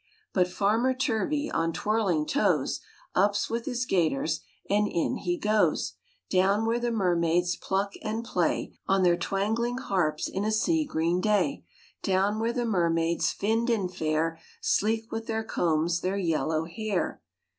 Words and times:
But 0.33 0.47
Farmer 0.47 0.95
Turvey, 0.95 1.51
On 1.51 1.71
twirling 1.71 2.25
toes 2.25 2.79
tip's 3.15 3.51
with 3.51 3.65
his 3.67 3.85
gaiters, 3.85 4.41
And 4.67 4.87
in 4.87 5.17
he 5.17 5.37
goes: 5.37 5.93
Down 6.31 6.65
where 6.65 6.79
the 6.79 6.89
mermaids 6.91 7.55
Pluck 7.55 7.93
and 8.01 8.23
play 8.25 8.75
On 8.87 9.03
their 9.03 9.15
twangling 9.15 9.77
harps 9.77 10.27
In 10.27 10.43
a 10.43 10.51
sea 10.51 10.85
green 10.85 11.21
day; 11.21 11.65
Down 12.01 12.39
where 12.39 12.51
the 12.51 12.65
mermaids, 12.65 13.29
Finned 13.29 13.69
and 13.69 13.93
fair, 13.95 14.39
Sleek 14.59 15.11
with 15.11 15.27
their 15.27 15.43
combs 15.43 16.01
Their 16.01 16.17
yellow 16.17 16.65
hair. 16.65 17.21